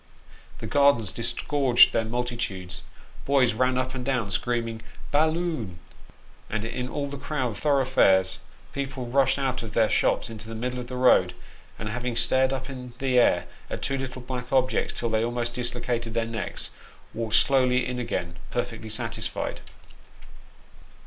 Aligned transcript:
The 0.57 0.65
gardens 0.65 1.11
disgorged 1.11 1.93
their 1.93 2.03
multitudes, 2.05 2.81
boys 3.23 3.53
ran 3.53 3.77
up 3.77 3.93
and 3.93 4.03
down 4.03 4.31
screaming" 4.31 4.81
bal 5.11 5.29
loon;" 5.29 5.77
and 6.49 6.65
in 6.65 6.89
all 6.89 7.05
the 7.07 7.19
crowded 7.19 7.57
thoroughfares 7.57 8.39
people 8.73 9.05
rushed 9.05 9.37
out 9.37 9.61
of 9.61 9.75
their 9.75 9.91
shops 9.91 10.27
into 10.27 10.47
the 10.49 10.55
middle 10.55 10.79
of 10.79 10.87
the 10.87 10.95
road, 10.97 11.35
and 11.77 11.87
having 11.87 12.15
stared 12.15 12.51
up 12.51 12.67
in 12.67 12.93
the 12.97 13.19
air 13.19 13.45
at 13.69 13.83
two 13.83 13.95
little 13.99 14.23
black 14.23 14.51
objects 14.51 14.99
till 14.99 15.09
they 15.11 15.23
almost 15.23 15.53
dislocated 15.53 16.15
their 16.15 16.25
necks, 16.25 16.71
walked 17.13 17.35
slowly 17.35 17.85
in 17.85 17.99
again, 17.99 18.37
perfectly 18.49 18.89
satisfied. 18.89 19.59